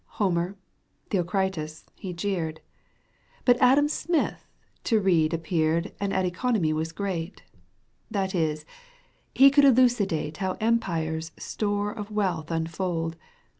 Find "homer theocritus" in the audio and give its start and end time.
0.17-1.85